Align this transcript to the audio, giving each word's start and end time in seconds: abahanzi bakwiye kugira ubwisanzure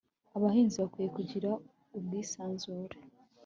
abahanzi 0.35 0.75
bakwiye 0.81 1.09
kugira 1.17 1.49
ubwisanzure 1.97 2.97